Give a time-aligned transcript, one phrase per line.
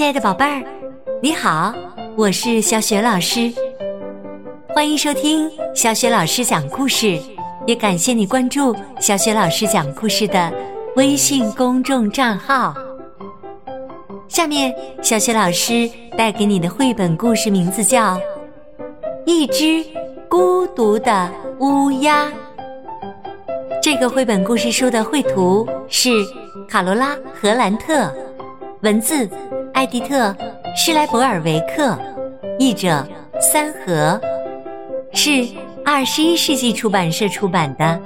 [0.00, 0.64] 亲爱的宝贝儿，
[1.20, 1.74] 你好，
[2.16, 3.52] 我是小雪老师，
[4.74, 7.20] 欢迎收听小雪老师讲故事，
[7.66, 10.50] 也感谢你关注小雪老师讲故事的
[10.96, 12.74] 微信公众账号。
[14.26, 15.86] 下面，小雪老师
[16.16, 18.14] 带给你的绘本故事名字叫
[19.26, 19.84] 《一只
[20.30, 22.24] 孤独的乌鸦》。
[23.82, 26.08] 这个绘本故事书的绘图是
[26.66, 28.10] 卡罗拉·荷兰特，
[28.80, 29.28] 文字
[29.80, 30.30] 艾迪特·
[30.76, 31.98] 施莱伯尔维克，
[32.58, 33.02] 译者
[33.40, 34.20] 三和，
[35.14, 35.48] 是
[35.86, 37.98] 二十一世纪出版社出版的。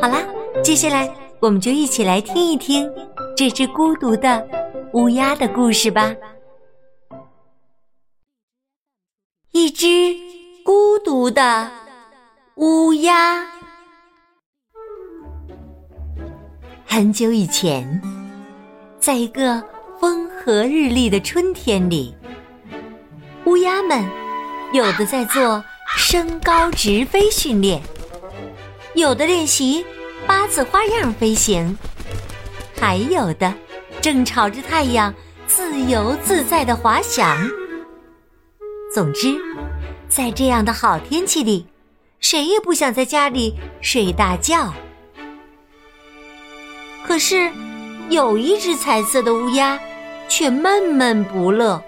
[0.00, 0.22] 好啦，
[0.62, 2.88] 接下来我们就一起来听一听
[3.36, 4.46] 这只孤独的
[4.92, 6.14] 乌鸦的故事吧。
[9.50, 10.14] 一只
[10.64, 11.68] 孤独的
[12.54, 13.44] 乌鸦。
[16.86, 18.00] 很久以前，
[19.00, 19.60] 在一个
[20.44, 22.14] 和日丽的春天里，
[23.44, 24.08] 乌鸦们
[24.72, 25.62] 有的在做
[25.96, 27.82] 升高直飞训练，
[28.94, 29.84] 有的练习
[30.26, 31.76] 八字花样飞行，
[32.80, 33.52] 还有的
[34.00, 35.12] 正朝着太阳
[35.46, 37.36] 自由自在的滑翔。
[38.94, 39.36] 总之，
[40.08, 41.66] 在这样的好天气里，
[42.20, 44.72] 谁也不想在家里睡大觉。
[47.06, 47.50] 可是，
[48.08, 49.78] 有一只彩色的乌鸦
[50.28, 51.82] 却闷闷不乐。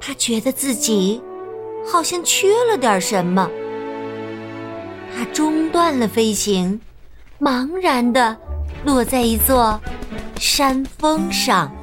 [0.00, 1.20] 他觉得自己
[1.90, 3.50] 好像缺了点什么。
[5.16, 6.80] 他中断了飞行，
[7.40, 8.36] 茫然的
[8.84, 9.80] 落在一座
[10.36, 11.74] 山峰上。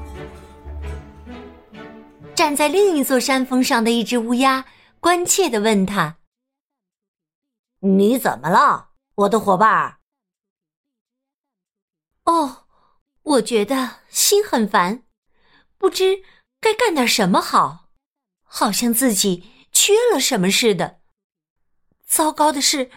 [2.34, 4.66] 站在另一座山峰上的一只乌鸦
[5.00, 6.18] 关切的问他
[7.80, 9.98] ：“你怎么了，我的伙伴？”
[12.26, 12.65] 哦，
[13.26, 15.04] 我觉得心很烦，
[15.78, 16.22] 不知
[16.62, 17.88] 该干点什么好，
[18.44, 21.00] 好像自己缺了什么似的。
[22.08, 22.92] 糟糕的是，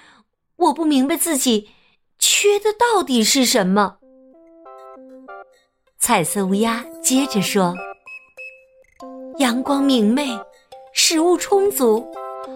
[0.56, 1.70] 我不明白自己
[2.18, 3.96] 缺的到底是什么。
[5.98, 7.74] 彩色乌鸦接着说
[9.40, 10.28] ：“阳光明媚，
[10.92, 12.06] 食物充足，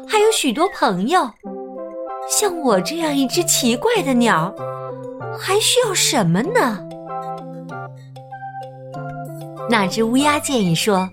[0.06, 1.28] 还有许多朋友。
[2.28, 4.54] 像我这样一只奇怪的鸟。”
[5.40, 6.86] 还需要什么呢？
[9.72, 11.08] 那只乌鸦建议说：“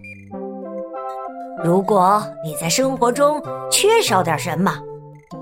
[1.63, 4.77] 如果你在生活中缺少点什么，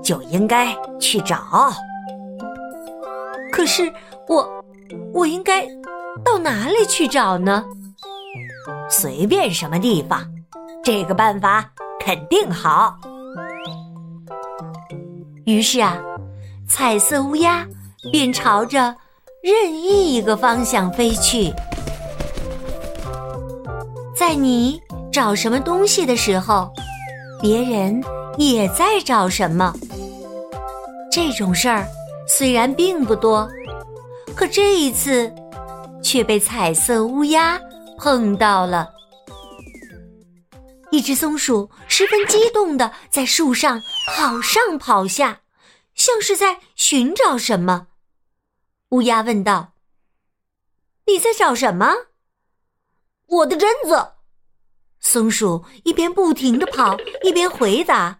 [0.00, 1.72] 就应该去找。
[3.50, 3.92] 可是
[4.28, 4.48] 我，
[5.12, 5.66] 我应该
[6.24, 7.64] 到哪里去找呢？
[8.88, 10.24] 随便什么地方，
[10.84, 11.68] 这个办法
[11.98, 12.96] 肯定好。”
[15.44, 15.98] 于是啊，
[16.68, 17.66] 彩色乌鸦。
[18.12, 18.94] 便朝着
[19.42, 21.52] 任意一个方向飞去。
[24.18, 26.68] 在你找什么东西的时候，
[27.40, 28.02] 别人
[28.36, 29.72] 也在找什么。
[31.08, 31.86] 这种事儿
[32.26, 33.48] 虽然并不多，
[34.34, 35.32] 可这一次
[36.02, 37.60] 却被彩色乌鸦
[37.96, 38.88] 碰到了。
[40.90, 43.80] 一只松鼠十分激动的在树上
[44.16, 45.42] 跑上跑下。
[45.94, 47.88] 像是在寻找什么，
[48.90, 49.72] 乌鸦问道
[51.06, 51.92] ：“你在找什么
[53.28, 54.12] ？”“我的榛子。”
[55.00, 58.18] 松鼠一边不停的跑，一边回答：“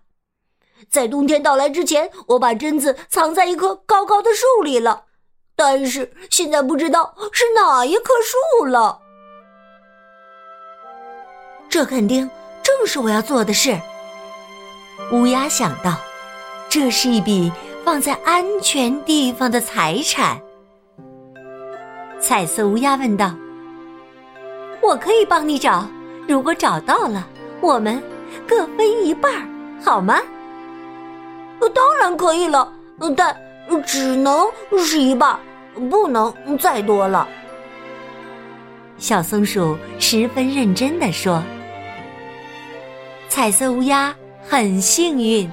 [0.89, 5.05] 在冬天到来之前，我把榛子藏在一棵高高的树里了，
[5.57, 9.01] 但是现在不知道是哪一棵树了。”
[11.69, 12.31] 这肯定
[12.63, 13.79] 正是我要做的事。
[15.13, 15.97] 乌鸦想到，
[16.69, 17.53] 这是一笔。
[17.85, 20.39] 放在安全地方的财产。
[22.21, 23.35] 彩色乌鸦问道
[24.81, 25.87] ：“我可以帮你找，
[26.27, 27.27] 如果找到了，
[27.61, 28.03] 我们
[28.47, 29.33] 各分一半，
[29.85, 30.19] 好吗
[31.75, 32.73] ？”“当然可以了，
[33.17, 33.37] 但
[33.85, 34.47] 只能
[34.79, 35.39] 是一半，
[35.91, 37.29] 不能再多了。”
[38.97, 41.43] 小松鼠十分认真的说。
[43.29, 45.51] 彩色乌鸦很幸运。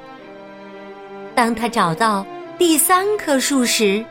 [1.35, 2.25] 当它找到
[2.57, 4.03] 第三棵树时，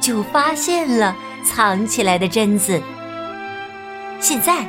[0.00, 1.14] 就发现了
[1.44, 2.80] 藏起来的榛子。
[4.24, 4.66] 现在，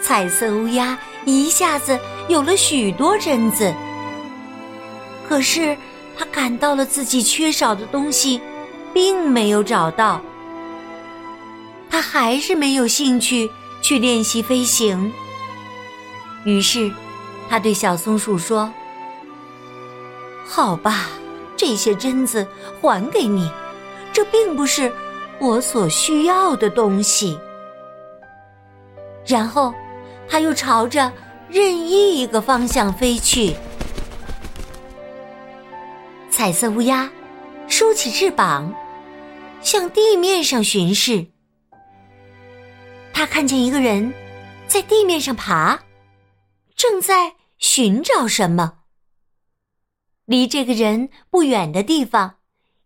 [0.00, 1.96] 彩色乌鸦一下子
[2.26, 3.72] 有了许多榛子。
[5.28, 5.76] 可是，
[6.18, 8.40] 他感到了自己缺少的东西，
[8.92, 10.20] 并没有找到。
[11.88, 13.48] 他还是没有兴趣
[13.80, 15.12] 去练习飞行。
[16.44, 16.90] 于是，
[17.48, 18.68] 他对小松鼠说。
[20.44, 21.06] 好吧，
[21.56, 22.44] 这些榛子
[22.80, 23.48] 还给你，
[24.12, 24.92] 这并不是
[25.38, 27.38] 我所需要的东西。
[29.26, 29.74] 然后，
[30.28, 31.12] 它又朝着
[31.48, 33.54] 任意一个方向飞去。
[36.30, 37.10] 彩色乌鸦
[37.68, 38.74] 竖起翅膀，
[39.60, 41.26] 向地面上巡视。
[43.12, 44.12] 他看见一个人
[44.66, 45.78] 在地面上爬，
[46.74, 48.78] 正在寻找什么。
[50.24, 52.36] 离这个人不远的地方，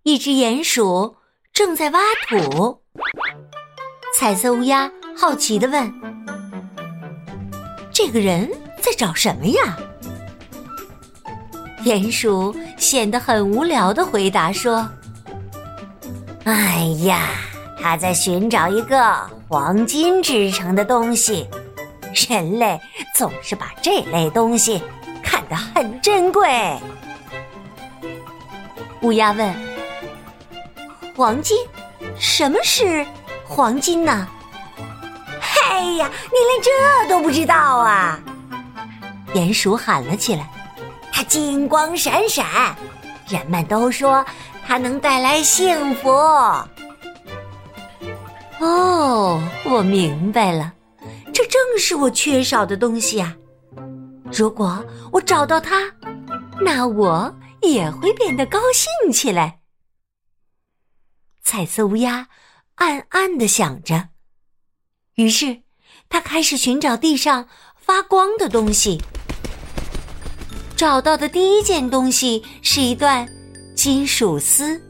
[0.02, 1.16] 一只鼹鼠
[1.52, 2.82] 正在挖土。
[4.18, 5.88] 彩色乌鸦好奇的问
[7.96, 8.46] ：“这个人
[8.78, 9.74] 在找什么呀？”
[11.82, 14.86] 鼹鼠显得很无聊的回答说
[16.44, 17.30] ：“哎呀，
[17.80, 21.48] 他在寻找一个黄金制成的东西。
[22.28, 22.78] 人类
[23.14, 24.82] 总是把这类东西
[25.22, 26.78] 看得很珍贵。”
[29.00, 29.54] 乌鸦问
[31.16, 31.56] ：“黄金？
[32.18, 33.06] 什么是
[33.42, 34.28] 黄金呢
[35.76, 38.18] ？”“哎呀，你连这都不知道啊！”
[39.34, 40.50] 鼹鼠喊了起来。
[41.12, 42.74] 它金光闪闪，
[43.28, 44.24] 人们都说
[44.66, 46.10] 它能带来幸福。
[48.58, 50.72] 哦，我明白了，
[51.32, 53.36] 这正是我缺少的东西啊！
[54.32, 54.82] 如果
[55.12, 55.90] 我找到它，
[56.60, 59.60] 那我也会变得高兴起来。
[61.42, 62.28] 彩色乌鸦
[62.76, 64.08] 暗暗的想着，
[65.14, 65.62] 于是
[66.08, 69.02] 他开始寻找地上发光的东西。
[70.76, 73.26] 找到的第一件东西是一段
[73.74, 74.80] 金属丝，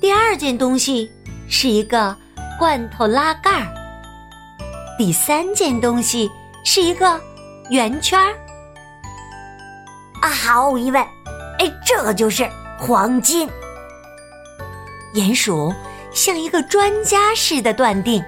[0.00, 1.10] 第二件东西
[1.48, 2.16] 是一个
[2.58, 3.74] 罐头拉盖儿，
[4.96, 6.30] 第三件东西
[6.64, 7.20] 是一个
[7.70, 8.32] 圆圈儿。
[10.22, 11.02] 啊，毫无疑问，
[11.58, 12.48] 哎，这就是
[12.78, 13.48] 黄金。
[15.14, 15.74] 鼹鼠
[16.12, 18.22] 像一个专家似的断定。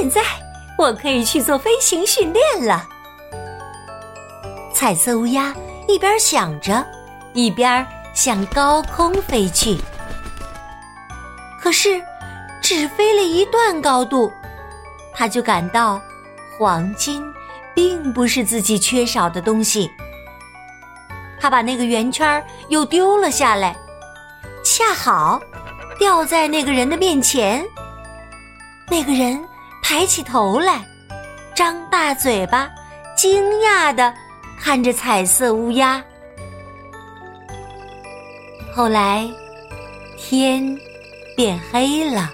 [0.00, 0.22] 现在
[0.78, 2.88] 我可以去做飞行训练了。
[4.72, 5.54] 彩色乌鸦
[5.86, 6.82] 一边想着，
[7.34, 9.76] 一边向高空飞去。
[11.60, 12.02] 可是，
[12.62, 14.32] 只飞了一段高度，
[15.12, 16.00] 他就感到
[16.58, 17.22] 黄金
[17.74, 19.90] 并不是自己缺少的东西。
[21.38, 23.76] 他把那个圆圈又丢了下来，
[24.64, 25.38] 恰好
[25.98, 27.62] 掉在那个人的面前。
[28.88, 29.38] 那个人
[29.90, 30.86] 抬起头来，
[31.52, 32.70] 张大嘴巴，
[33.16, 34.14] 惊讶的。
[34.56, 36.04] 看着彩色乌鸦，
[38.72, 39.28] 后来
[40.16, 40.78] 天
[41.34, 42.32] 变黑了。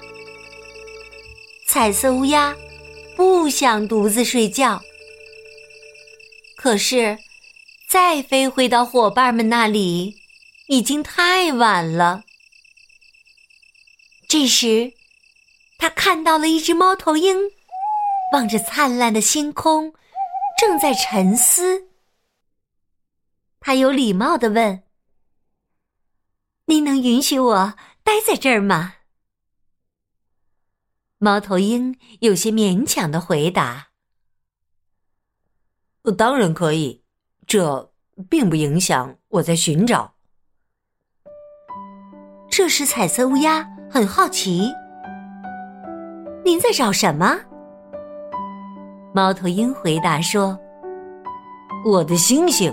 [1.66, 2.54] 彩色乌鸦
[3.16, 4.82] 不想独自睡觉，
[6.58, 7.16] 可是
[7.88, 10.14] 再飞回到伙伴们那里，
[10.66, 12.22] 已经太晚了。
[14.28, 14.92] 这时，
[15.78, 17.36] 他看到了一只猫头鹰，
[18.32, 19.94] 望着灿烂的星空，
[20.58, 21.88] 正在沉思。
[23.60, 24.84] 他有礼貌的问
[26.66, 28.94] ：“您能允许我待在这儿吗？”
[31.18, 33.88] 猫头鹰有些勉强的回答
[36.16, 37.02] ：“当然可以，
[37.46, 37.92] 这
[38.28, 40.14] 并不影响我在寻找。”
[42.48, 44.70] 这时，彩色乌鸦很好奇
[46.46, 47.36] ：“您在找什么？”
[49.12, 50.56] 猫头鹰回答说
[51.84, 52.72] ：“我的星星。”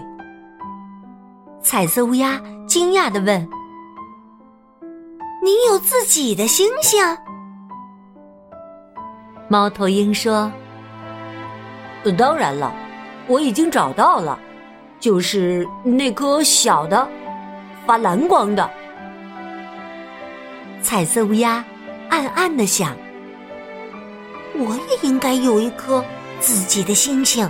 [1.60, 3.42] 彩色乌鸦惊讶的问
[5.42, 7.04] ：“你有自己的星星？”
[9.50, 10.52] 猫头鹰说
[12.16, 12.72] ：“当然了，
[13.26, 14.38] 我已经找到了，
[15.00, 17.08] 就是那颗小的，
[17.88, 18.70] 发蓝光的。”
[20.80, 21.66] 彩色乌鸦
[22.12, 22.96] 暗暗的想
[24.56, 26.04] ：“我也应该有一颗
[26.40, 27.50] 自己的星星。”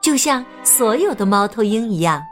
[0.00, 2.22] 就像所有的猫头鹰一样，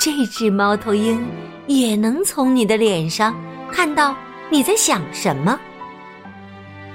[0.00, 1.24] 这只猫头鹰
[1.66, 3.34] 也能从你的脸上
[3.70, 4.14] 看到
[4.50, 5.58] 你在想什么。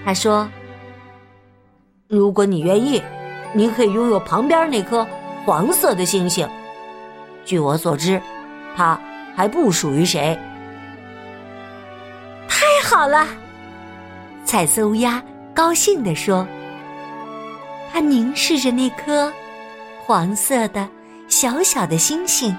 [0.04, 0.50] 他说
[2.10, 3.02] ：“如果你愿意，
[3.54, 5.08] 你可以拥有旁边那颗
[5.46, 6.46] 黄色的星星。
[7.46, 8.22] 据我所知，
[8.75, 9.00] 它
[9.34, 10.38] 还不属于谁。”
[12.50, 13.25] 太好了，
[14.53, 15.19] 彩色乌鸦
[15.55, 16.48] 高兴地说
[17.91, 19.33] ：“它凝视着那颗。”
[20.05, 20.88] 黄色的
[21.27, 22.55] 小小的星星，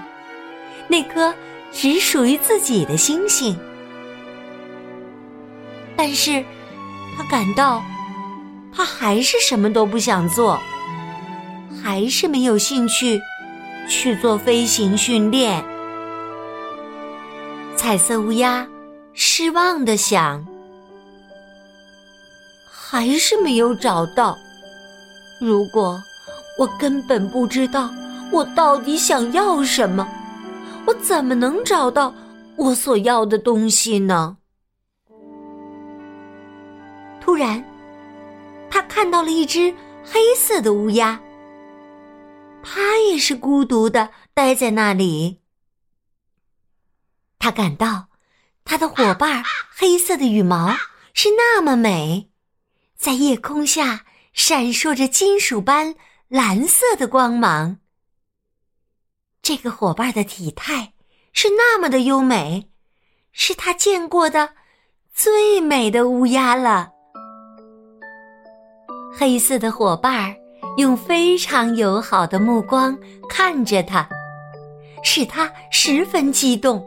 [0.89, 1.33] 那颗
[1.71, 3.57] 只属于自己的星星。
[5.95, 6.43] 但是，
[7.17, 7.81] 他感到，
[8.73, 10.59] 他还是什么都不想做，
[11.81, 13.21] 还是没有兴趣
[13.87, 15.63] 去做飞行训练。
[17.77, 18.67] 彩色乌鸦
[19.13, 20.45] 失望的想
[22.95, 24.37] ：“还是没有找到。
[25.41, 26.01] 如果
[26.57, 27.93] 我根本不知道
[28.31, 30.07] 我到底想要什么，
[30.87, 32.15] 我怎么能找到
[32.55, 34.37] 我所要的东西呢？
[37.19, 37.61] 突然，
[38.69, 41.19] 他看到了一只黑色的乌鸦，
[42.63, 45.41] 它也是孤独的待在那里。
[47.39, 48.07] 他感到，
[48.63, 49.43] 他的伙伴
[49.75, 50.73] 黑色的羽毛
[51.13, 52.29] 是那么美，
[53.05, 55.93] 在夜空下闪烁着金属般
[56.27, 57.77] 蓝色的光芒。
[59.43, 60.93] 这个伙伴的体态
[61.31, 62.67] 是那么的优美，
[63.31, 64.49] 是他见过的
[65.13, 66.89] 最美的乌鸦了。
[69.15, 70.35] 黑色的伙伴
[70.77, 72.97] 用非常友好的目光
[73.29, 74.09] 看着他，
[75.03, 76.83] 使他十分激动。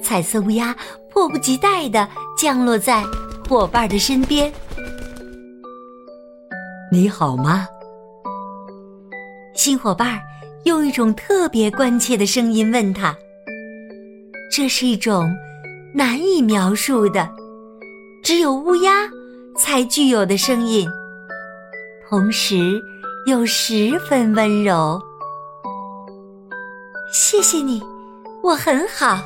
[0.00, 0.72] 彩色乌鸦
[1.10, 3.02] 迫不及待地降落在
[3.48, 4.52] 伙伴的身边。
[6.94, 7.66] 你好吗？
[9.54, 10.20] 新伙伴
[10.64, 13.16] 用一种特别关切的声音问他。
[14.54, 15.34] 这是一种
[15.94, 17.26] 难以描述的，
[18.22, 19.08] 只有乌鸦
[19.56, 20.86] 才具有的声音，
[22.10, 22.78] 同时
[23.26, 25.00] 又十分温柔。
[27.10, 27.82] 谢谢你，
[28.42, 29.18] 我很好。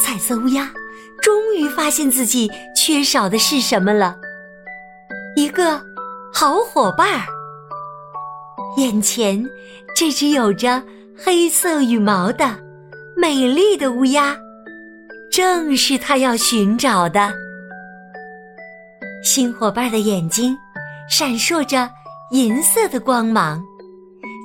[0.00, 0.68] 彩色乌鸦
[1.22, 4.18] 终于发现自己缺少的是什么了，
[5.36, 5.80] 一个
[6.32, 7.26] 好伙伴儿。
[8.76, 9.44] 眼前
[9.96, 10.82] 这只有着
[11.16, 12.58] 黑色羽毛的
[13.16, 14.36] 美丽的乌鸦，
[15.30, 17.32] 正是他要寻找的。
[19.22, 20.56] 新伙伴的眼睛
[21.08, 21.90] 闪烁着
[22.30, 23.62] 银色的光芒，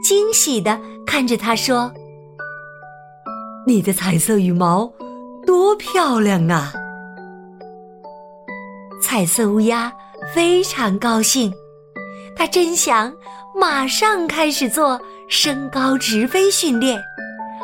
[0.03, 1.91] 惊喜的看着他说
[3.65, 4.91] ：“你的彩色羽毛。”
[5.47, 6.71] 多漂亮啊！
[9.01, 9.91] 彩色乌鸦
[10.33, 11.53] 非常高兴，
[12.35, 13.11] 他真想
[13.59, 17.01] 马上开始做身高直飞训练，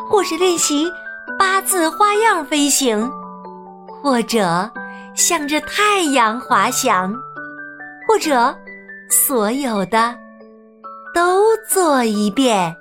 [0.10, 0.92] 或者练习
[1.38, 3.10] 八字花样飞行，
[4.02, 4.70] 或者
[5.14, 7.14] 向着太阳滑翔，
[8.08, 8.56] 或者
[9.10, 10.16] 所有的
[11.14, 12.76] 都做一遍。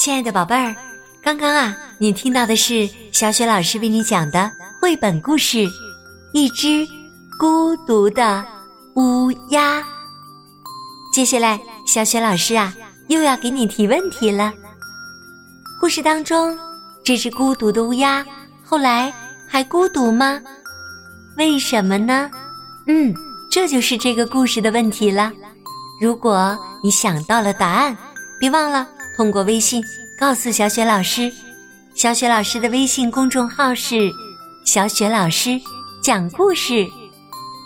[0.00, 0.74] 亲爱的宝贝儿，
[1.22, 4.50] 刚刚啊，你听到的是小雪老师为你讲的
[4.80, 5.58] 绘本故事
[6.32, 6.84] 《一只
[7.38, 8.44] 孤独的
[8.96, 9.78] 乌鸦》。
[11.14, 12.74] 接下来，小雪老师啊，
[13.06, 14.52] 又要给你提问题了。
[15.80, 16.58] 故事当中，
[17.04, 18.26] 这只孤独的乌鸦
[18.64, 19.14] 后来
[19.48, 20.40] 还孤独吗？
[21.36, 22.28] 为什么呢？
[22.88, 23.14] 嗯，
[23.48, 25.30] 这就是这个故事的问题了。
[26.00, 27.96] 如果你想到了答案，
[28.40, 28.88] 别忘了。
[29.16, 29.84] 通过微信
[30.18, 31.32] 告诉小雪老师，
[31.94, 34.10] 小雪老师的微信公众号是
[34.64, 35.60] “小雪老师
[36.02, 36.86] 讲故事”。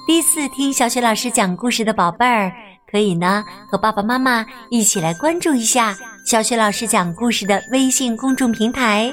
[0.06, 2.50] 第一次听小雪老师讲故事的宝贝儿，
[2.90, 9.12] 可以呢和爸爸妈妈一起来关注一下小雪老师讲故事的微信公众平台，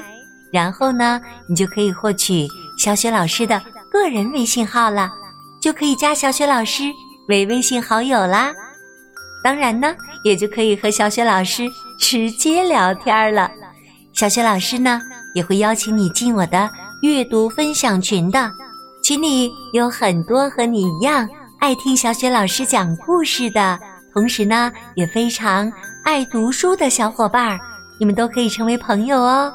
[0.52, 2.46] 然后呢，你就可以获取
[2.78, 3.60] 小雪老师的
[3.90, 5.10] 个人微信号了，
[5.60, 6.84] 就可以加小雪老师
[7.28, 8.54] 为微信好友啦。
[9.42, 11.68] 当然呢，也就可以和小雪老师。
[11.98, 13.50] 直接聊天了，
[14.12, 15.00] 小雪老师呢
[15.34, 16.68] 也会邀请你进我的
[17.02, 18.50] 阅读分享群的，
[19.02, 21.28] 群里有很多和你一样
[21.60, 23.78] 爱听小雪老师讲故事的，
[24.12, 25.72] 同时呢也非常
[26.04, 27.58] 爱读书的小伙伴，
[27.98, 29.52] 你们都可以成为朋友哦。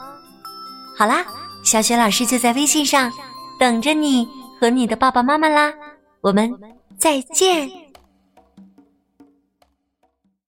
[0.98, 1.26] 好啦，
[1.64, 3.12] 小雪老师就在微信上
[3.60, 4.28] 等着你
[4.60, 5.74] 和你的爸爸妈妈啦，
[6.22, 6.52] 我们
[6.98, 7.70] 再见。